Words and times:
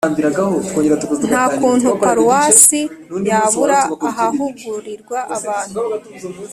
nta 1.29 1.43
kuntu 1.57 1.87
paruwasi 2.01 2.81
yabura 3.29 3.79
ahahugurirwa 4.09 5.17
abantu 5.37 5.79